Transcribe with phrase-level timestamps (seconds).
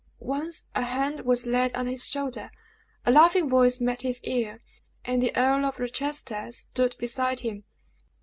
[0.19, 2.49] Once a hand was laid on his shoulder,
[3.05, 4.59] a laughing voice met his ear,
[5.05, 7.65] and the Earl of Rochester stood beside him!